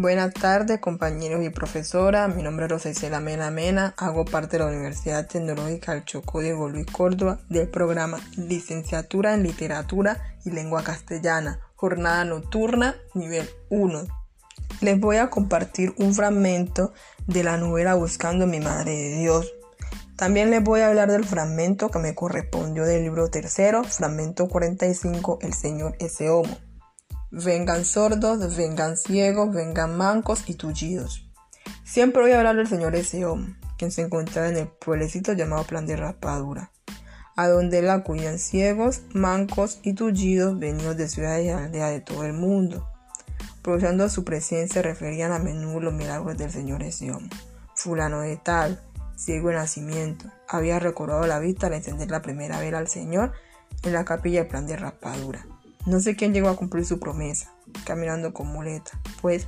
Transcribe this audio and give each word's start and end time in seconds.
Buenas 0.00 0.32
tardes, 0.32 0.78
compañeros 0.78 1.42
y 1.42 1.50
profesora. 1.50 2.28
Mi 2.28 2.44
nombre 2.44 2.66
es 2.66 2.70
Rosa 2.70 2.88
Isela 2.88 3.18
Mena. 3.18 3.94
Hago 3.96 4.24
parte 4.24 4.56
de 4.56 4.62
la 4.62 4.70
Universidad 4.70 5.26
Tecnológica 5.26 5.92
del 5.92 6.04
Chocó 6.04 6.40
de 6.40 6.52
Luis 6.52 6.86
Córdoba 6.86 7.40
del 7.48 7.68
programa 7.68 8.20
Licenciatura 8.36 9.34
en 9.34 9.42
Literatura 9.42 10.36
y 10.44 10.52
Lengua 10.52 10.84
Castellana, 10.84 11.58
jornada 11.74 12.24
nocturna, 12.24 12.94
nivel 13.14 13.50
1. 13.70 14.04
Les 14.82 15.00
voy 15.00 15.16
a 15.16 15.30
compartir 15.30 15.92
un 15.98 16.14
fragmento 16.14 16.92
de 17.26 17.42
la 17.42 17.56
novela 17.56 17.96
Buscando 17.96 18.44
a 18.44 18.46
mi 18.46 18.60
Madre 18.60 18.92
de 18.92 19.18
Dios. 19.18 19.52
También 20.14 20.52
les 20.52 20.62
voy 20.62 20.82
a 20.82 20.90
hablar 20.90 21.10
del 21.10 21.24
fragmento 21.24 21.90
que 21.90 21.98
me 21.98 22.14
correspondió 22.14 22.84
del 22.84 23.02
libro 23.02 23.30
tercero, 23.30 23.82
fragmento 23.82 24.46
45, 24.46 25.40
El 25.42 25.54
Señor 25.54 25.96
ese 25.98 26.30
homo. 26.30 26.67
Vengan 27.30 27.84
sordos, 27.84 28.56
vengan 28.56 28.96
ciegos, 28.96 29.52
vengan 29.52 29.98
mancos 29.98 30.44
y 30.46 30.54
tullidos. 30.54 31.28
Siempre 31.84 32.22
voy 32.22 32.32
hablar 32.32 32.56
del 32.56 32.66
señor 32.66 32.94
Eseón, 32.94 33.58
quien 33.76 33.90
se 33.90 34.00
encontraba 34.00 34.48
en 34.48 34.56
el 34.56 34.68
pueblecito 34.68 35.34
llamado 35.34 35.64
Plan 35.64 35.86
de 35.86 35.96
Raspadura, 35.96 36.72
a 37.36 37.48
donde 37.48 37.82
la 37.82 37.92
acudían 37.92 38.38
ciegos, 38.38 39.02
mancos 39.12 39.78
y 39.82 39.92
tullidos 39.92 40.58
venidos 40.58 40.96
de 40.96 41.06
ciudades 41.06 41.44
y 41.44 41.50
aldeas 41.50 41.90
de 41.90 42.00
todo 42.00 42.24
el 42.24 42.32
mundo. 42.32 42.88
Aprovechando 43.60 44.08
su 44.08 44.24
presencia, 44.24 44.80
referían 44.80 45.32
a 45.32 45.38
menudo 45.38 45.80
los 45.80 45.92
milagros 45.92 46.38
del 46.38 46.50
señor 46.50 46.82
Eseón. 46.82 47.28
Fulano 47.74 48.22
de 48.22 48.38
tal, 48.38 48.80
ciego 49.16 49.50
de 49.50 49.56
nacimiento, 49.56 50.24
había 50.48 50.78
recobrado 50.78 51.26
la 51.26 51.40
vista 51.40 51.66
al 51.66 51.74
encender 51.74 52.10
la 52.10 52.22
primera 52.22 52.58
vela 52.58 52.78
al 52.78 52.88
señor 52.88 53.32
en 53.82 53.92
la 53.92 54.06
capilla 54.06 54.40
del 54.40 54.48
Plan 54.48 54.66
de 54.66 54.76
Raspadura. 54.78 55.44
No 55.88 56.00
sé 56.00 56.16
quién 56.16 56.34
llegó 56.34 56.50
a 56.50 56.56
cumplir 56.56 56.84
su 56.84 57.00
promesa, 57.00 57.50
caminando 57.86 58.34
con 58.34 58.48
muleta. 58.48 59.00
Pues 59.22 59.46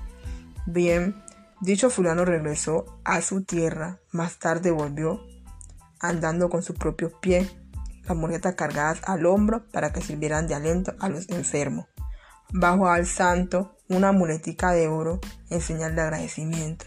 bien, 0.64 1.22
dicho 1.60 1.90
fulano 1.90 2.24
regresó 2.24 2.98
a 3.04 3.20
su 3.20 3.44
tierra, 3.44 4.00
más 4.10 4.38
tarde 4.38 4.70
volvió 4.70 5.20
andando 6.00 6.48
con 6.48 6.62
sus 6.62 6.76
propios 6.76 7.12
pies, 7.20 7.54
las 8.04 8.16
muletas 8.16 8.54
cargadas 8.54 9.02
al 9.04 9.26
hombro 9.26 9.66
para 9.70 9.92
que 9.92 10.00
sirvieran 10.00 10.46
de 10.46 10.54
aliento 10.54 10.94
a 10.98 11.10
los 11.10 11.28
enfermos. 11.28 11.88
Bajo 12.54 12.88
al 12.88 13.04
santo 13.04 13.76
una 13.90 14.12
muletica 14.12 14.72
de 14.72 14.88
oro 14.88 15.20
en 15.50 15.60
señal 15.60 15.94
de 15.94 16.00
agradecimiento. 16.00 16.86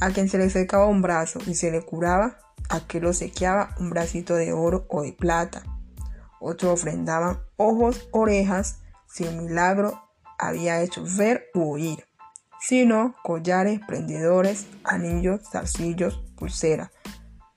A 0.00 0.10
quien 0.10 0.28
se 0.28 0.38
le 0.38 0.50
secaba 0.50 0.86
un 0.86 1.02
brazo 1.02 1.38
y 1.46 1.54
se 1.54 1.70
le 1.70 1.82
curaba, 1.82 2.38
a 2.68 2.80
quien 2.80 3.04
lo 3.04 3.12
sequeaba 3.12 3.76
un 3.78 3.90
bracito 3.90 4.34
de 4.34 4.52
oro 4.52 4.86
o 4.88 5.02
de 5.02 5.12
plata 5.12 5.62
otros 6.40 6.72
ofrendaban 6.72 7.40
ojos, 7.56 8.08
orejas, 8.12 8.80
si 9.08 9.24
el 9.24 9.36
milagro 9.36 10.00
había 10.38 10.82
hecho 10.82 11.04
ver 11.16 11.46
u 11.54 11.72
oír, 11.72 12.06
sino 12.60 13.14
collares, 13.22 13.80
prendedores, 13.86 14.66
anillos, 14.84 15.40
zarcillos, 15.50 16.22
pulseras. 16.36 16.90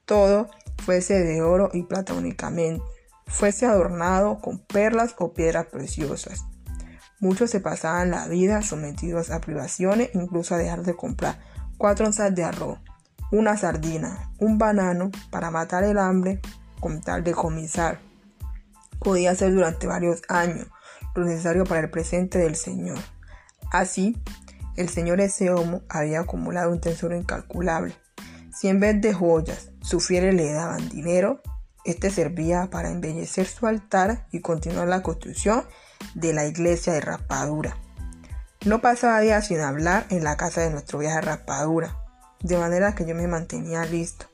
Todo 0.05 0.49
fuese 0.83 1.23
de 1.23 1.41
oro 1.41 1.69
y 1.73 1.83
plata 1.83 2.13
únicamente, 2.13 2.83
fuese 3.27 3.65
adornado 3.65 4.39
con 4.39 4.59
perlas 4.59 5.15
o 5.19 5.33
piedras 5.33 5.67
preciosas. 5.67 6.45
Muchos 7.19 7.49
se 7.51 7.59
pasaban 7.59 8.11
la 8.11 8.27
vida 8.27 8.61
sometidos 8.61 9.29
a 9.29 9.41
privaciones, 9.41 10.09
incluso 10.13 10.55
a 10.55 10.57
dejar 10.57 10.83
de 10.83 10.95
comprar 10.95 11.37
cuatro 11.77 12.05
onzas 12.05 12.33
de 12.33 12.45
arroz, 12.45 12.79
una 13.31 13.57
sardina, 13.57 14.31
un 14.39 14.57
banano 14.57 15.11
para 15.29 15.51
matar 15.51 15.83
el 15.83 15.97
hambre 15.97 16.39
con 16.79 17.01
tal 17.01 17.23
de 17.23 17.33
comisar 17.33 17.99
podía 18.99 19.35
ser 19.35 19.53
durante 19.53 19.87
varios 19.87 20.21
años 20.27 20.67
lo 21.15 21.25
necesario 21.25 21.63
para 21.63 21.81
el 21.81 21.89
presente 21.89 22.37
del 22.37 22.55
Señor. 22.55 22.97
Así, 23.71 24.21
el 24.75 24.89
Señor 24.89 25.21
ese 25.21 25.51
homo 25.51 25.81
había 25.89 26.21
acumulado 26.21 26.71
un 26.71 26.81
tesoro 26.81 27.15
incalculable. 27.15 27.95
Si 28.53 28.67
en 28.67 28.79
vez 28.79 29.01
de 29.01 29.13
joyas 29.13 29.71
sus 29.81 30.05
fieles 30.05 30.35
le 30.35 30.51
daban 30.51 30.89
dinero, 30.89 31.41
este 31.85 32.09
servía 32.09 32.69
para 32.69 32.89
embellecer 32.89 33.47
su 33.47 33.67
altar 33.67 34.27
y 34.31 34.41
continuar 34.41 34.87
la 34.87 35.01
construcción 35.01 35.65
de 36.13 36.33
la 36.33 36.45
iglesia 36.45 36.93
de 36.93 37.01
Raspadura. 37.01 37.77
No 38.65 38.81
pasaba 38.81 39.21
día 39.21 39.41
sin 39.41 39.61
hablar 39.61 40.05
en 40.09 40.23
la 40.23 40.35
casa 40.35 40.61
de 40.61 40.69
nuestro 40.69 40.99
viaje 40.99 41.17
a 41.17 41.21
Raspadura, 41.21 41.97
de 42.41 42.57
manera 42.57 42.95
que 42.95 43.05
yo 43.05 43.15
me 43.15 43.27
mantenía 43.27 43.85
listo, 43.85 44.25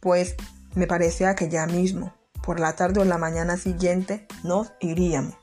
pues 0.00 0.34
me 0.74 0.86
parecía 0.86 1.34
que 1.34 1.48
ya 1.48 1.66
mismo, 1.66 2.14
por 2.44 2.60
la 2.60 2.76
tarde 2.76 3.00
o 3.00 3.04
la 3.04 3.16
mañana 3.16 3.56
siguiente 3.56 4.26
nos 4.42 4.72
iríamos. 4.80 5.34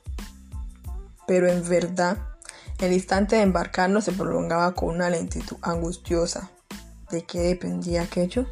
Pero 1.26 1.48
en 1.48 1.68
verdad, 1.68 2.18
el 2.78 2.92
instante 2.92 3.36
de 3.36 3.42
embarcarnos 3.42 4.04
se 4.04 4.12
prolongaba 4.12 4.74
con 4.74 4.90
una 4.90 5.10
lentitud 5.10 5.56
angustiosa. 5.62 6.50
¿De 7.10 7.24
qué 7.24 7.40
dependía 7.40 8.02
aquello? 8.02 8.46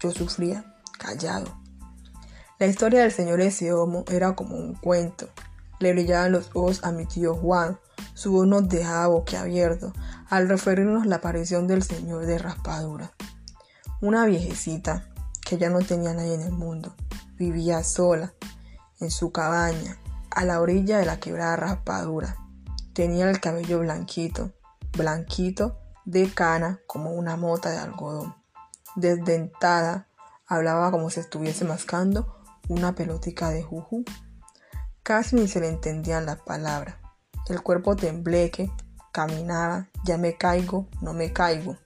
Yo 0.00 0.10
sufría 0.10 0.74
callado. 0.98 1.56
La 2.58 2.66
historia 2.66 3.02
del 3.02 3.12
señor 3.12 3.40
Eseomo 3.40 4.04
era 4.10 4.34
como 4.34 4.56
un 4.56 4.74
cuento. 4.74 5.28
Le 5.78 5.92
brillaban 5.92 6.32
los 6.32 6.50
ojos 6.54 6.82
a 6.82 6.90
mi 6.90 7.06
tío 7.06 7.34
Juan. 7.34 7.78
Su 8.14 8.32
voz 8.32 8.46
nos 8.46 8.68
dejaba 8.68 9.08
boquiabierto 9.08 9.92
al 10.28 10.48
referirnos 10.48 11.06
la 11.06 11.16
aparición 11.16 11.66
del 11.66 11.82
señor 11.82 12.26
de 12.26 12.38
raspadura. 12.38 13.12
Una 14.00 14.26
viejecita 14.26 15.04
que 15.46 15.58
ya 15.58 15.70
no 15.70 15.78
tenía 15.80 16.14
nadie 16.14 16.34
en 16.34 16.42
el 16.42 16.52
mundo 16.52 16.94
vivía 17.36 17.82
sola 17.84 18.34
en 19.00 19.10
su 19.10 19.32
cabaña 19.32 19.98
a 20.30 20.44
la 20.44 20.60
orilla 20.60 20.98
de 20.98 21.06
la 21.06 21.18
quebrada 21.18 21.56
raspadura. 21.56 22.36
Tenía 22.92 23.28
el 23.30 23.40
cabello 23.40 23.80
blanquito, 23.80 24.52
blanquito 24.96 25.78
de 26.04 26.30
cana 26.32 26.80
como 26.86 27.12
una 27.12 27.36
mota 27.36 27.70
de 27.70 27.78
algodón. 27.78 28.34
Desdentada, 28.96 30.08
hablaba 30.46 30.90
como 30.90 31.10
si 31.10 31.20
estuviese 31.20 31.64
mascando 31.64 32.36
una 32.68 32.94
pelotica 32.94 33.50
de 33.50 33.62
juju. 33.62 34.04
Casi 35.02 35.36
ni 35.36 35.48
se 35.48 35.60
le 35.60 35.68
entendían 35.68 36.26
las 36.26 36.40
palabras. 36.40 36.96
El 37.48 37.62
cuerpo 37.62 37.96
tembleque, 37.96 38.72
caminaba, 39.12 39.88
ya 40.04 40.18
me 40.18 40.36
caigo, 40.36 40.88
no 41.00 41.12
me 41.12 41.32
caigo. 41.32 41.76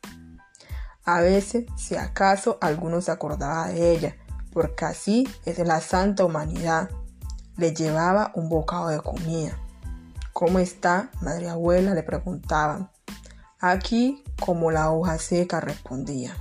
A 1.04 1.20
veces, 1.20 1.66
si 1.76 1.96
acaso 1.96 2.58
alguno 2.60 3.00
se 3.00 3.10
acordaba 3.10 3.68
de 3.68 3.92
ella, 3.92 4.16
porque 4.52 4.84
así 4.84 5.28
es 5.44 5.58
la 5.58 5.80
santa 5.80 6.24
humanidad. 6.24 6.90
Le 7.56 7.74
llevaba 7.74 8.32
un 8.34 8.48
bocado 8.48 8.88
de 8.88 9.00
comida. 9.00 9.58
¿Cómo 10.32 10.58
está, 10.58 11.10
madre 11.20 11.48
abuela? 11.48 11.94
le 11.94 12.02
preguntaban. 12.02 12.90
Aquí 13.60 14.24
como 14.40 14.70
la 14.70 14.90
hoja 14.90 15.18
seca 15.18 15.60
respondía. 15.60 16.36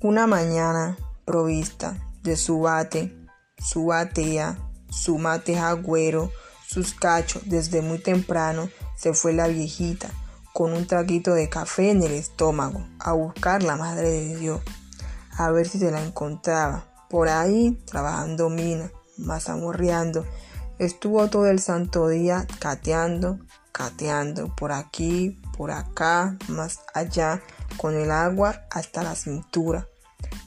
Una 0.00 0.26
mañana 0.26 0.96
provista 1.24 1.96
de 2.22 2.36
su 2.36 2.60
bate, 2.60 3.16
su 3.58 3.86
batea, 3.86 4.58
su 4.90 5.18
mate 5.18 5.58
agüero, 5.58 6.32
sus 6.66 6.94
cachos, 6.94 7.42
desde 7.46 7.82
muy 7.82 7.98
temprano 7.98 8.68
se 8.96 9.14
fue 9.14 9.32
la 9.32 9.46
viejita 9.46 10.08
con 10.52 10.72
un 10.72 10.86
traguito 10.86 11.34
de 11.34 11.48
café 11.48 11.90
en 11.90 12.02
el 12.02 12.12
estómago 12.12 12.86
a 12.98 13.12
buscar 13.12 13.62
la 13.62 13.76
madre 13.76 14.10
de 14.10 14.36
Dios 14.36 14.60
a 15.36 15.50
ver 15.50 15.68
si 15.68 15.78
se 15.78 15.90
la 15.90 16.02
encontraba. 16.02 16.84
Por 17.08 17.28
ahí, 17.28 17.82
trabajando 17.84 18.48
mina, 18.48 18.90
mazamorreando. 19.18 20.24
Estuvo 20.78 21.28
todo 21.28 21.46
el 21.46 21.60
santo 21.60 22.08
día 22.08 22.46
cateando, 22.58 23.38
cateando, 23.70 24.54
por 24.56 24.72
aquí, 24.72 25.40
por 25.56 25.70
acá, 25.70 26.36
más 26.48 26.80
allá, 26.94 27.42
con 27.76 27.94
el 27.94 28.10
agua 28.10 28.62
hasta 28.70 29.02
la 29.02 29.14
cintura. 29.14 29.86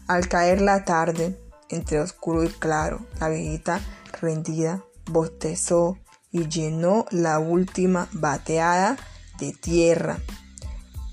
Al 0.07 0.27
caer 0.27 0.61
la 0.61 0.85
tarde, 0.85 1.39
entre 1.69 1.99
oscuro 1.99 2.43
y 2.43 2.49
claro, 2.49 3.05
la 3.19 3.29
viejita 3.29 3.79
rendida 4.21 4.83
bostezó 5.05 5.97
y 6.31 6.47
llenó 6.47 7.05
la 7.11 7.39
última 7.39 8.07
bateada 8.11 8.97
de 9.39 9.53
tierra 9.53 10.19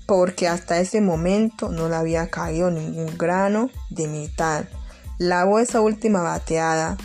porque 0.05 0.47
hasta 0.47 0.79
ese 0.79 1.01
momento 1.01 1.69
no 1.69 1.89
le 1.89 1.95
había 1.95 2.29
caído 2.29 2.71
ningún 2.71 3.17
grano 3.17 3.69
de 3.89 4.07
metal. 4.07 4.69
Lavó 5.17 5.59
esa 5.59 5.81
última 5.81 6.21
bateada. 6.21 6.97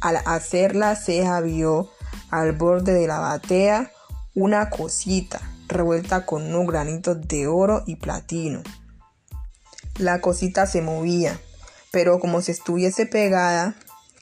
Al 0.00 0.18
hacer 0.24 0.76
la 0.76 0.94
ceja 0.94 1.40
vio 1.40 1.90
al 2.30 2.52
borde 2.52 2.92
de 2.92 3.06
la 3.06 3.18
batea 3.18 3.90
una 4.34 4.70
cosita 4.70 5.40
revuelta 5.68 6.26
con 6.26 6.42
unos 6.46 6.66
granitos 6.66 7.26
de 7.26 7.46
oro 7.46 7.82
y 7.86 7.96
platino. 7.96 8.62
La 9.98 10.20
cosita 10.20 10.66
se 10.66 10.82
movía, 10.82 11.40
pero 11.90 12.20
como 12.20 12.40
si 12.40 12.52
estuviese 12.52 13.06
pegada, 13.06 13.74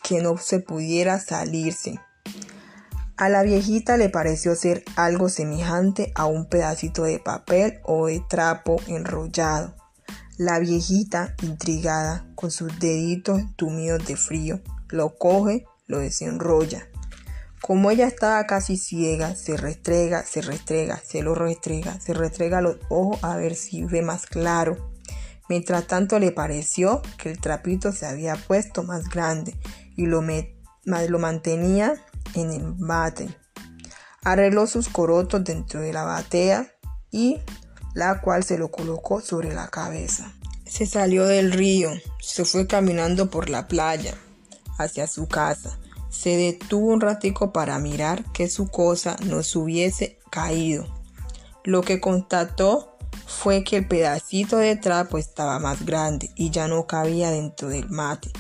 que 0.03 0.21
no 0.21 0.37
se 0.37 0.61
pudiera 0.61 1.19
salirse. 1.19 1.99
A 3.17 3.29
la 3.29 3.45
viejita 3.45 3.97
le 3.97 4.09
pareció 4.09 4.57
ser 4.57 4.83
algo 4.97 5.29
semejante 5.29 6.11
a 6.17 6.27
un 6.27 6.47
pedacito 6.47 7.05
de 7.05 7.21
papel 7.21 7.79
o 7.85 8.07
de 8.07 8.21
trapo 8.29 8.81
enrollado. 8.89 9.77
La 10.37 10.59
viejita, 10.59 11.37
intrigada, 11.43 12.27
con 12.35 12.51
sus 12.51 12.77
deditos 12.81 13.41
tumidos 13.55 14.05
de 14.05 14.17
frío, 14.17 14.61
lo 14.89 15.17
coge, 15.17 15.65
lo 15.87 16.01
desenrolla. 16.01 16.89
Como 17.63 17.93
ella 17.93 18.09
estaba 18.09 18.45
casi 18.49 18.77
ciega, 18.77 19.37
se 19.37 19.57
restrega, 19.57 20.25
se 20.25 20.43
restrega, 20.43 20.99
se 20.99 21.23
lo 21.23 21.37
restrega, 21.37 22.01
se 22.01 22.15
restrega 22.15 22.61
los 22.63 22.79
ojos 22.89 23.23
a 23.23 23.37
ver 23.37 23.55
si 23.55 23.85
ve 23.85 24.03
más 24.03 24.27
claro. 24.27 24.93
Mientras 25.49 25.87
tanto 25.87 26.19
le 26.19 26.33
pareció 26.33 27.01
que 27.17 27.31
el 27.31 27.41
trapito 27.41 27.93
se 27.93 28.07
había 28.07 28.35
puesto 28.35 28.83
más 28.83 29.09
grande 29.09 29.55
y 29.95 30.07
lo, 30.07 30.21
lo 30.21 31.19
mantenía 31.21 31.95
en 32.35 32.53
el 32.53 32.73
bate. 32.77 33.37
Arregló 34.23 34.67
sus 34.67 34.89
corotos 34.89 35.45
dentro 35.45 35.81
de 35.81 35.93
la 35.93 36.05
batea 36.05 36.73
y 37.11 37.39
la 37.95 38.21
cual 38.21 38.43
se 38.45 38.59
lo 38.59 38.71
colocó 38.71 39.21
sobre 39.21 39.55
la 39.55 39.69
cabeza. 39.69 40.33
Se 40.67 40.87
salió 40.87 41.27
del 41.27 41.53
río, 41.53 41.91
se 42.21 42.45
fue 42.45 42.67
caminando 42.67 43.31
por 43.31 43.49
la 43.49 43.69
playa 43.69 44.15
hacia 44.79 45.07
su 45.07 45.29
casa. 45.29 45.79
Se 46.11 46.37
detuvo 46.37 46.93
un 46.93 47.01
ratico 47.01 47.53
para 47.53 47.79
mirar 47.79 48.25
que 48.33 48.49
su 48.49 48.69
cosa 48.69 49.17
no 49.25 49.43
se 49.43 49.59
hubiese 49.59 50.19
caído. 50.31 50.87
Lo 51.65 51.83
que 51.83 52.01
constató 52.01 52.99
fue 53.27 53.65
que 53.65 53.79
el 53.79 53.89
pedacito 53.89 54.57
de 54.57 54.77
trapo 54.77 55.19
estaba 55.19 55.59
más 55.59 55.85
grande 55.85 56.31
y 56.35 56.51
ya 56.51 56.69
no 56.69 56.87
cabía 56.87 57.31
dentro 57.31 57.69
del 57.69 57.89
mate. 57.91 58.31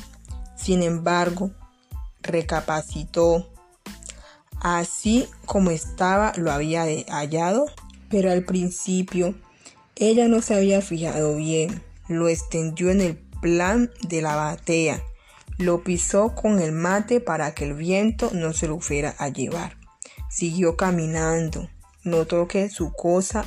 Sin 0.56 0.82
embargo, 0.82 1.50
recapacitó. 2.20 3.50
Así 4.64 5.28
como 5.44 5.70
estaba 5.70 6.32
lo 6.38 6.50
había 6.50 6.86
hallado, 7.10 7.66
pero 8.08 8.32
al 8.32 8.44
principio 8.44 9.34
ella 9.94 10.26
no 10.26 10.40
se 10.40 10.54
había 10.54 10.80
fijado 10.80 11.36
bien. 11.36 11.82
Lo 12.08 12.28
extendió 12.28 12.90
en 12.90 13.02
el 13.02 13.16
plan 13.42 13.90
de 14.08 14.22
la 14.22 14.36
batea. 14.36 15.02
Lo 15.58 15.84
pisó 15.84 16.34
con 16.34 16.60
el 16.60 16.72
mate 16.72 17.20
para 17.20 17.52
que 17.52 17.66
el 17.66 17.74
viento 17.74 18.30
no 18.32 18.54
se 18.54 18.66
lo 18.66 18.80
fuera 18.80 19.14
a 19.18 19.28
llevar. 19.28 19.76
Siguió 20.30 20.78
caminando. 20.78 21.68
Notó 22.02 22.48
que 22.48 22.70
su 22.70 22.90
cosa 22.94 23.44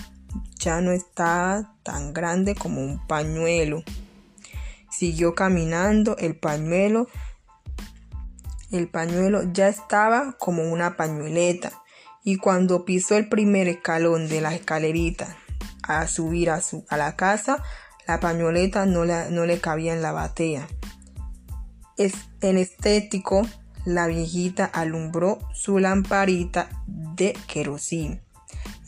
ya 0.60 0.82
no 0.82 0.92
estaba 0.92 1.74
tan 1.82 2.14
grande 2.14 2.54
como 2.54 2.80
un 2.80 3.08
pañuelo. 3.08 3.84
Siguió 4.92 5.34
caminando. 5.34 6.16
El 6.18 6.36
pañuelo 6.36 7.08
el 8.72 8.90
pañuelo 8.90 9.44
ya 9.54 9.68
estaba 9.68 10.34
como 10.38 10.64
una 10.64 10.98
pañueleta 10.98 11.72
y 12.24 12.38
cuando 12.38 12.84
pisó 12.84 13.16
el 13.16 13.30
primer 13.30 13.68
escalón 13.68 14.28
de 14.28 14.42
la 14.42 14.54
escalerita 14.54 15.38
a 15.84 16.08
subir 16.08 16.50
a, 16.50 16.62
su, 16.62 16.86
a 16.90 16.98
la 16.98 17.16
casa, 17.16 17.64
la 18.08 18.20
pañoleta 18.20 18.86
no, 18.86 19.06
no 19.06 19.46
le 19.46 19.60
cabía 19.60 19.94
en 19.94 20.02
la 20.02 20.12
batea. 20.12 20.68
En 21.98 22.58
estético, 22.58 23.48
la 23.86 24.08
viejita 24.08 24.66
alumbró 24.66 25.40
su 25.54 25.80
lamparita 25.80 26.70
de 26.86 27.38
querosín. 27.48 28.22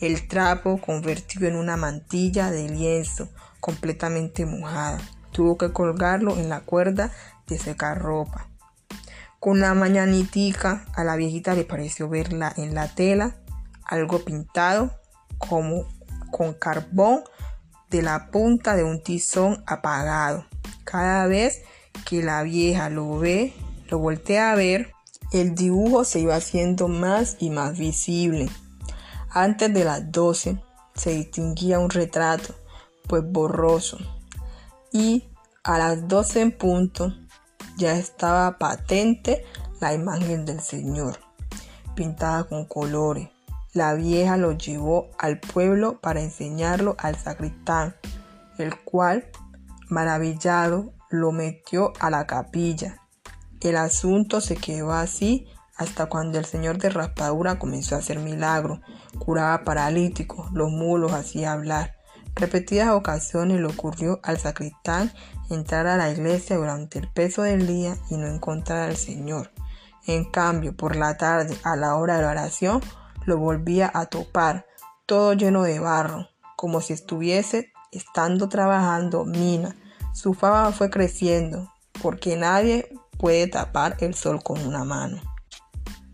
El 0.01 0.27
trapo 0.27 0.79
convirtió 0.79 1.47
en 1.47 1.55
una 1.55 1.77
mantilla 1.77 2.51
de 2.51 2.69
lienzo 2.69 3.29
completamente 3.59 4.45
mojada. 4.45 4.99
Tuvo 5.31 5.57
que 5.57 5.71
colgarlo 5.71 6.37
en 6.37 6.49
la 6.49 6.61
cuerda 6.61 7.11
de 7.47 7.57
secar 7.57 7.99
ropa. 7.99 8.49
Con 9.39 9.61
la 9.61 9.73
mañanitica 9.73 10.85
a 10.93 11.05
la 11.05 11.15
viejita 11.15 11.53
le 11.53 11.63
pareció 11.63 12.09
verla 12.09 12.53
en 12.57 12.75
la 12.75 12.93
tela, 12.93 13.37
algo 13.85 14.19
pintado 14.19 14.91
como 15.37 15.85
con 16.29 16.53
carbón 16.53 17.23
de 17.89 18.01
la 18.01 18.31
punta 18.31 18.75
de 18.75 18.83
un 18.83 19.01
tizón 19.01 19.63
apagado. 19.65 20.45
Cada 20.83 21.25
vez 21.27 21.63
que 22.05 22.21
la 22.21 22.43
vieja 22.43 22.89
lo 22.89 23.17
ve, 23.17 23.53
lo 23.89 23.99
voltea 23.99 24.51
a 24.51 24.55
ver, 24.55 24.91
el 25.31 25.55
dibujo 25.55 26.03
se 26.03 26.19
iba 26.19 26.35
haciendo 26.35 26.89
más 26.89 27.37
y 27.39 27.49
más 27.49 27.77
visible. 27.77 28.49
Antes 29.29 29.73
de 29.73 29.85
las 29.85 30.11
12 30.11 30.61
se 30.95 31.11
distinguía 31.11 31.79
un 31.79 31.89
retrato, 31.89 32.55
pues 33.07 33.23
borroso. 33.23 33.99
Y 34.91 35.29
a 35.63 35.77
las 35.77 36.07
12 36.09 36.41
en 36.41 36.51
punto 36.51 37.13
ya 37.79 37.95
estaba 37.95 38.57
patente 38.57 39.45
la 39.79 39.93
imagen 39.93 40.45
del 40.45 40.59
Señor, 40.59 41.17
pintada 41.95 42.43
con 42.43 42.65
colores. 42.65 43.29
La 43.73 43.93
vieja 43.93 44.35
lo 44.35 44.51
llevó 44.51 45.09
al 45.17 45.39
pueblo 45.39 45.99
para 46.01 46.21
enseñarlo 46.21 46.95
al 46.99 47.15
sacristán, 47.15 47.95
el 48.57 48.77
cual, 48.81 49.29
maravillado, 49.87 50.93
lo 51.09 51.31
metió 51.31 51.93
a 51.99 52.09
la 52.09 52.27
capilla. 52.27 53.01
El 53.61 53.77
asunto 53.77 54.41
se 54.41 54.57
quedó 54.57 54.91
así 54.91 55.47
hasta 55.77 56.07
cuando 56.07 56.37
el 56.37 56.45
señor 56.45 56.77
de 56.79 56.89
raspadura 56.89 57.57
comenzó 57.57 57.95
a 57.95 57.99
hacer 57.99 58.19
milagros, 58.19 58.81
curaba 59.17 59.63
paralíticos, 59.63 60.51
los 60.51 60.69
mulos 60.69 61.13
hacía 61.13 61.53
hablar. 61.53 61.95
Repetidas 62.35 62.89
ocasiones 62.89 63.61
le 63.61 63.67
ocurrió 63.67 64.19
al 64.23 64.37
sacristán 64.37 65.11
entrar 65.49 65.87
a 65.87 65.97
la 65.97 66.11
iglesia 66.11 66.57
durante 66.57 66.99
el 66.99 67.07
peso 67.07 67.43
del 67.43 67.67
día 67.67 67.97
y 68.09 68.17
no 68.17 68.27
encontrar 68.27 68.89
al 68.89 68.97
Señor. 68.97 69.51
En 70.07 70.25
cambio, 70.25 70.75
por 70.75 70.95
la 70.95 71.17
tarde, 71.17 71.57
a 71.63 71.75
la 71.75 71.95
hora 71.95 72.17
de 72.17 72.23
la 72.23 72.29
oración, 72.29 72.81
lo 73.25 73.37
volvía 73.37 73.91
a 73.93 74.07
topar, 74.07 74.65
todo 75.05 75.33
lleno 75.33 75.63
de 75.63 75.79
barro, 75.79 76.29
como 76.55 76.81
si 76.81 76.93
estuviese 76.93 77.71
estando 77.91 78.49
trabajando 78.49 79.25
mina. 79.25 79.75
Su 80.13 80.33
fama 80.33 80.71
fue 80.71 80.89
creciendo, 80.89 81.71
porque 82.01 82.37
nadie 82.37 82.89
puede 83.17 83.47
tapar 83.47 83.97
el 83.99 84.15
sol 84.15 84.41
con 84.43 84.65
una 84.65 84.83
mano. 84.83 85.21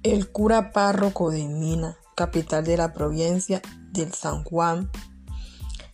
El 0.04 0.32
cura 0.32 0.72
párroco 0.72 1.32
de 1.32 1.48
Mina, 1.48 1.98
capital 2.16 2.64
de 2.64 2.78
la 2.78 2.94
provincia 2.94 3.62
del 3.92 4.14
San 4.14 4.44
Juan, 4.44 4.92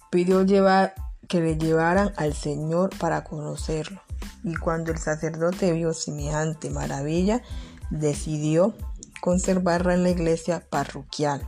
pidió 0.09 0.43
llevar 0.43 0.95
que 1.31 1.39
le 1.39 1.57
llevaran 1.57 2.11
al 2.17 2.33
Señor 2.33 2.89
para 2.97 3.23
conocerlo. 3.23 4.01
Y 4.43 4.53
cuando 4.55 4.91
el 4.91 4.97
sacerdote 4.97 5.71
vio 5.71 5.93
semejante 5.93 6.69
maravilla, 6.69 7.41
decidió 7.89 8.73
conservarla 9.21 9.93
en 9.93 10.03
la 10.03 10.09
iglesia 10.09 10.67
parroquial. 10.69 11.41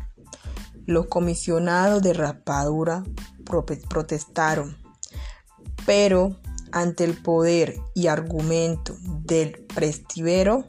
Los 0.86 1.08
comisionados 1.08 2.02
de 2.02 2.14
raspadura 2.14 3.04
protestaron, 3.90 4.78
pero 5.86 6.38
ante 6.72 7.04
el 7.04 7.22
poder 7.22 7.76
y 7.94 8.08
argumento 8.08 8.96
del 9.26 9.66
prestivero, 9.66 10.64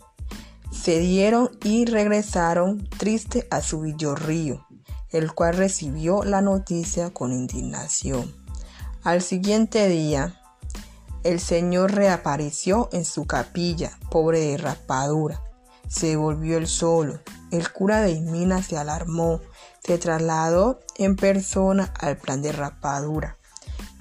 cedieron 0.72 1.50
y 1.62 1.84
regresaron 1.84 2.88
triste 2.98 3.46
a 3.53 3.60
su 3.60 3.82
villorrío, 3.82 4.67
el 5.10 5.32
cual 5.32 5.56
recibió 5.56 6.24
la 6.24 6.41
noticia 6.41 7.10
con 7.10 7.31
indignación. 7.31 8.44
Al 9.05 9.20
siguiente 9.20 9.87
día, 9.89 10.41
el 11.25 11.39
Señor 11.39 11.93
reapareció 11.93 12.89
en 12.91 13.05
su 13.05 13.27
capilla, 13.27 13.99
pobre 14.11 14.41
de 14.41 14.56
raspadura. 14.56 15.43
Se 15.87 16.17
volvió 16.17 16.56
el 16.56 16.67
solo. 16.67 17.20
El 17.51 17.70
cura 17.70 18.01
de 18.01 18.13
Ismina 18.13 18.63
se 18.63 18.79
alarmó, 18.79 19.43
se 19.87 19.99
trasladó 19.99 20.81
en 20.96 21.17
persona 21.17 21.93
al 22.01 22.17
plan 22.17 22.41
de 22.41 22.53
raspadura, 22.53 23.37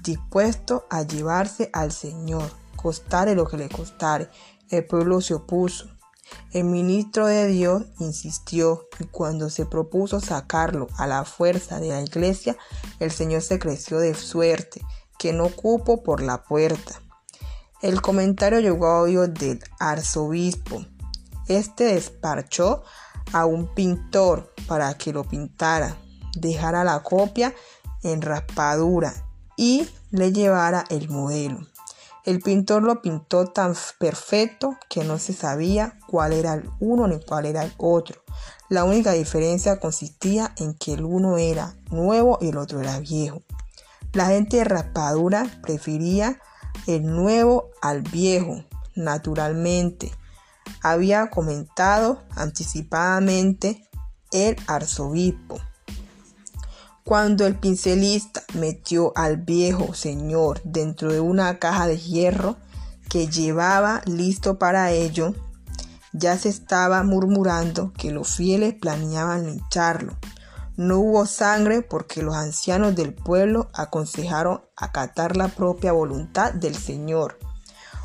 dispuesto 0.02 0.86
a 0.88 1.02
llevarse 1.02 1.68
al 1.74 1.92
Señor, 1.92 2.50
costare 2.74 3.34
lo 3.34 3.46
que 3.46 3.58
le 3.58 3.68
costare. 3.68 4.30
El 4.70 4.86
pueblo 4.86 5.20
se 5.20 5.34
opuso. 5.34 5.90
El 6.52 6.64
ministro 6.64 7.26
de 7.26 7.46
Dios 7.48 7.82
insistió 7.98 8.88
y 9.00 9.04
cuando 9.04 9.50
se 9.50 9.66
propuso 9.66 10.20
sacarlo 10.20 10.86
a 10.96 11.06
la 11.06 11.24
fuerza 11.24 11.80
de 11.80 11.88
la 11.88 12.00
iglesia, 12.00 12.56
el 13.00 13.10
Señor 13.10 13.42
se 13.42 13.58
creció 13.58 13.98
de 13.98 14.14
suerte 14.14 14.80
que 15.18 15.32
no 15.32 15.48
cupo 15.48 16.02
por 16.02 16.22
la 16.22 16.44
puerta. 16.44 17.00
El 17.82 18.00
comentario 18.00 18.60
llegó 18.60 18.86
a 18.86 19.02
oídos 19.02 19.34
del 19.34 19.62
arzobispo. 19.78 20.84
Este 21.48 21.84
despachó 21.84 22.82
a 23.32 23.46
un 23.46 23.74
pintor 23.74 24.54
para 24.66 24.94
que 24.94 25.12
lo 25.12 25.24
pintara, 25.24 25.96
dejara 26.36 26.84
la 26.84 27.02
copia 27.02 27.54
en 28.02 28.22
raspadura 28.22 29.12
y 29.56 29.88
le 30.10 30.32
llevara 30.32 30.84
el 30.88 31.08
modelo. 31.08 31.66
El 32.24 32.40
pintor 32.40 32.82
lo 32.82 33.02
pintó 33.02 33.48
tan 33.48 33.74
perfecto 33.98 34.78
que 34.88 35.04
no 35.04 35.18
se 35.18 35.34
sabía 35.34 35.98
cuál 36.06 36.32
era 36.32 36.54
el 36.54 36.70
uno 36.80 37.06
ni 37.06 37.20
cuál 37.20 37.44
era 37.44 37.62
el 37.64 37.74
otro. 37.76 38.22
La 38.70 38.84
única 38.84 39.12
diferencia 39.12 39.78
consistía 39.78 40.54
en 40.56 40.72
que 40.74 40.94
el 40.94 41.04
uno 41.04 41.36
era 41.36 41.76
nuevo 41.90 42.38
y 42.40 42.48
el 42.48 42.56
otro 42.56 42.80
era 42.80 42.98
viejo. 42.98 43.42
La 44.14 44.26
gente 44.26 44.56
de 44.56 44.64
raspadura 44.64 45.46
prefería 45.62 46.40
el 46.86 47.04
nuevo 47.04 47.70
al 47.82 48.00
viejo, 48.00 48.64
naturalmente. 48.94 50.10
Había 50.80 51.28
comentado 51.28 52.22
anticipadamente 52.36 53.86
el 54.32 54.56
arzobispo. 54.66 55.60
Cuando 57.06 57.46
el 57.46 57.54
pincelista 57.54 58.42
metió 58.54 59.12
al 59.14 59.36
viejo 59.36 59.92
señor 59.92 60.62
dentro 60.64 61.12
de 61.12 61.20
una 61.20 61.58
caja 61.58 61.86
de 61.86 61.98
hierro 61.98 62.56
que 63.10 63.28
llevaba 63.28 64.00
listo 64.06 64.58
para 64.58 64.90
ello, 64.90 65.34
ya 66.14 66.38
se 66.38 66.48
estaba 66.48 67.02
murmurando 67.02 67.92
que 67.92 68.10
los 68.10 68.36
fieles 68.36 68.72
planeaban 68.72 69.44
lincharlo. 69.44 70.16
No 70.78 70.98
hubo 70.98 71.26
sangre 71.26 71.82
porque 71.82 72.22
los 72.22 72.36
ancianos 72.36 72.96
del 72.96 73.12
pueblo 73.12 73.68
aconsejaron 73.74 74.62
acatar 74.74 75.36
la 75.36 75.48
propia 75.48 75.92
voluntad 75.92 76.54
del 76.54 76.74
Señor. 76.74 77.38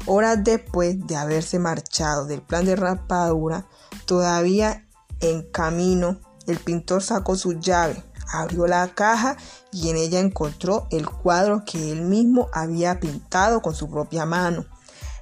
Horas 0.07 0.43
después 0.43 1.07
de 1.07 1.15
haberse 1.15 1.57
marchado 1.57 2.25
del 2.25 2.41
plan 2.41 2.65
de 2.65 2.75
rapadura, 2.75 3.65
todavía 4.03 4.89
en 5.21 5.49
camino, 5.51 6.19
el 6.47 6.57
pintor 6.59 7.01
sacó 7.01 7.37
su 7.37 7.53
llave, 7.61 8.03
abrió 8.31 8.67
la 8.67 8.87
caja 8.93 9.37
y 9.71 9.89
en 9.89 9.97
ella 9.97 10.19
encontró 10.19 10.87
el 10.91 11.09
cuadro 11.09 11.63
que 11.65 11.91
él 11.91 12.01
mismo 12.03 12.49
había 12.53 12.99
pintado 12.99 13.61
con 13.61 13.75
su 13.75 13.89
propia 13.89 14.25
mano. 14.25 14.65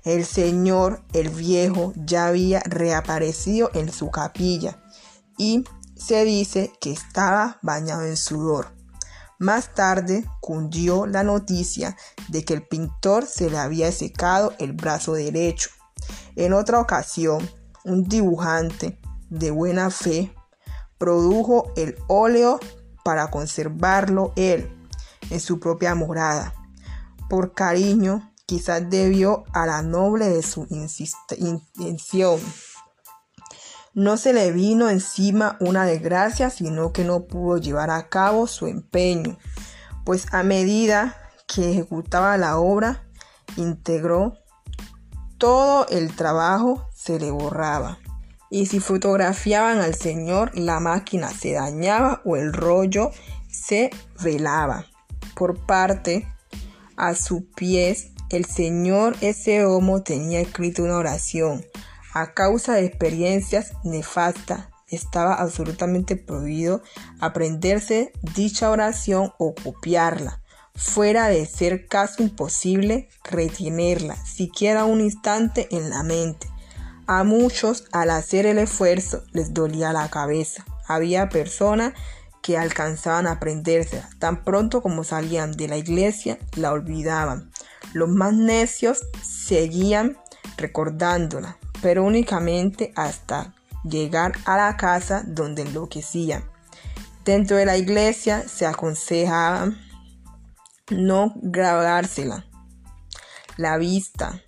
El 0.03 0.25
señor, 0.25 1.03
el 1.13 1.29
viejo, 1.29 1.93
ya 1.95 2.27
había 2.27 2.61
reaparecido 2.61 3.69
en 3.73 3.91
su 3.91 4.09
capilla 4.09 4.81
y 5.37 5.63
se 5.95 6.23
dice 6.23 6.71
que 6.79 6.91
estaba 6.91 7.59
bañado 7.61 8.03
en 8.03 8.17
sudor. 8.17 8.77
Más 9.39 9.73
tarde 9.73 10.25
cundió 10.41 11.05
la 11.05 11.23
noticia 11.23 11.95
de 12.29 12.43
que 12.43 12.53
el 12.53 12.65
pintor 12.65 13.25
se 13.25 13.49
le 13.49 13.57
había 13.57 13.91
secado 13.91 14.53
el 14.57 14.73
brazo 14.73 15.13
derecho. 15.13 15.69
En 16.35 16.53
otra 16.53 16.79
ocasión, 16.79 17.47
un 17.83 18.03
dibujante 18.03 18.99
de 19.29 19.51
buena 19.51 19.91
fe 19.91 20.33
produjo 20.97 21.71
el 21.75 21.95
óleo 22.07 22.59
para 23.07 23.31
conservarlo 23.31 24.33
él 24.35 24.69
en 25.29 25.39
su 25.39 25.61
propia 25.61 25.95
morada. 25.95 26.53
Por 27.29 27.53
cariño, 27.53 28.33
quizás 28.45 28.89
debió 28.89 29.45
a 29.53 29.65
la 29.65 29.81
noble 29.81 30.27
de 30.27 30.43
su 30.43 30.67
intención. 30.69 32.41
No 33.93 34.17
se 34.17 34.33
le 34.33 34.51
vino 34.51 34.89
encima 34.89 35.55
una 35.61 35.85
desgracia, 35.85 36.49
sino 36.49 36.91
que 36.91 37.05
no 37.05 37.27
pudo 37.27 37.55
llevar 37.59 37.91
a 37.91 38.09
cabo 38.09 38.45
su 38.45 38.67
empeño, 38.67 39.37
pues 40.03 40.25
a 40.33 40.43
medida 40.43 41.15
que 41.47 41.71
ejecutaba 41.71 42.35
la 42.35 42.57
obra, 42.57 43.07
integró 43.55 44.33
todo 45.37 45.87
el 45.87 46.13
trabajo 46.13 46.89
se 46.93 47.21
le 47.21 47.31
borraba 47.31 47.99
y 48.49 48.67
si 48.67 48.79
fotografiaban 48.79 49.79
al 49.79 49.95
señor 49.95 50.57
la 50.57 50.79
máquina 50.79 51.29
se 51.29 51.53
dañaba 51.53 52.21
o 52.25 52.35
el 52.35 52.53
rollo 52.53 53.11
se 53.49 53.89
velaba. 54.21 54.85
Por 55.35 55.65
parte 55.65 56.27
a 56.95 57.15
su 57.15 57.45
pies 57.51 58.11
el 58.29 58.45
señor 58.45 59.15
ese 59.21 59.65
homo 59.65 60.03
tenía 60.03 60.39
escrito 60.39 60.83
una 60.83 60.97
oración. 60.97 61.65
A 62.13 62.33
causa 62.33 62.73
de 62.73 62.85
experiencias 62.85 63.73
nefastas 63.83 64.67
estaba 64.89 65.35
absolutamente 65.35 66.15
prohibido 66.15 66.81
aprenderse 67.19 68.11
dicha 68.35 68.71
oración 68.71 69.33
o 69.37 69.53
copiarla. 69.53 70.41
Fuera 70.75 71.27
de 71.27 71.45
ser 71.45 71.87
caso 71.87 72.23
imposible 72.23 73.09
retenerla 73.23 74.15
siquiera 74.25 74.85
un 74.85 75.01
instante 75.01 75.67
en 75.71 75.89
la 75.89 76.03
mente 76.03 76.47
a 77.07 77.23
muchos 77.23 77.85
al 77.91 78.09
hacer 78.11 78.45
el 78.45 78.59
esfuerzo 78.59 79.23
les 79.31 79.53
dolía 79.53 79.93
la 79.93 80.09
cabeza. 80.09 80.65
Había 80.87 81.29
personas 81.29 81.93
que 82.41 82.57
alcanzaban 82.57 83.27
a 83.27 83.31
aprendérsela. 83.31 84.09
Tan 84.19 84.43
pronto 84.43 84.81
como 84.81 85.03
salían 85.03 85.51
de 85.53 85.67
la 85.67 85.77
iglesia, 85.77 86.37
la 86.55 86.71
olvidaban. 86.71 87.51
Los 87.93 88.09
más 88.09 88.33
necios 88.33 89.05
seguían 89.21 90.17
recordándola, 90.57 91.57
pero 91.81 92.03
únicamente 92.03 92.93
hasta 92.95 93.53
llegar 93.83 94.33
a 94.45 94.57
la 94.57 94.77
casa 94.77 95.23
donde 95.25 95.63
enloquecían. 95.63 96.43
Dentro 97.25 97.57
de 97.57 97.65
la 97.65 97.77
iglesia 97.77 98.47
se 98.47 98.65
aconsejaba 98.65 99.73
no 100.89 101.33
grabársela. 101.35 102.45
La 103.57 103.77
vista, 103.77 104.41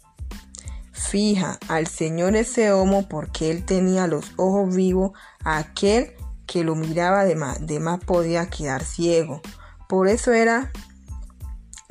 fija 1.00 1.58
al 1.68 1.88
Señor 1.88 2.36
ese 2.36 2.72
homo 2.72 3.08
porque 3.08 3.50
él 3.50 3.66
tenía 3.66 4.06
los 4.06 4.34
ojos 4.36 4.76
vivos, 4.76 5.12
aquel 5.44 6.14
que 6.46 6.64
lo 6.64 6.76
miraba 6.76 7.26
de 7.26 7.36
más, 7.36 7.66
de 7.66 7.80
más 7.80 8.04
podía 8.04 8.50
quedar 8.50 8.84
ciego. 8.84 9.42
Por 9.88 10.08
eso 10.08 10.34
era 10.34 10.72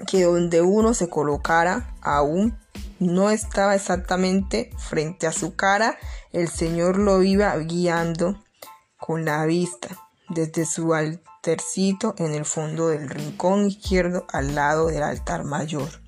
que 0.07 0.25
donde 0.25 0.63
uno 0.63 0.95
se 0.95 1.09
colocara 1.09 1.95
aún 2.03 2.57
no 3.01 3.31
estaba 3.31 3.75
exactamente 3.75 4.71
frente 4.79 5.27
a 5.27 5.33
su 5.33 5.57
cara, 5.57 5.99
el 6.33 6.49
Señor 6.49 6.99
lo 6.99 7.23
iba 7.23 7.57
guiando 7.57 8.43
con 8.99 9.25
la 9.25 9.45
vista 9.47 9.89
desde 10.29 10.67
su 10.67 10.95
altercito 10.95 12.15
en 12.19 12.35
el 12.35 12.45
fondo 12.45 12.89
del 12.89 13.09
rincón 13.09 13.67
izquierdo 13.67 14.27
al 14.33 14.55
lado 14.55 14.89
del 14.89 15.03
altar 15.03 15.45
mayor. 15.45 16.08